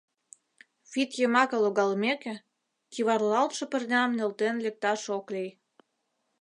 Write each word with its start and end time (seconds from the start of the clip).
Вӱд 0.91 1.09
йымаке 1.19 1.57
логалмеке, 1.63 2.35
кӱварлалтше 2.93 3.63
пырням 3.71 4.09
нӧлтен 4.17 4.55
лекташ 4.65 5.01
ок 5.17 5.25
лий. 5.33 5.51